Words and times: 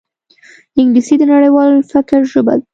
انګلیسي 0.79 1.15
د 1.19 1.23
نړیوال 1.33 1.71
فکر 1.91 2.19
ژبه 2.31 2.53
ده 2.59 2.65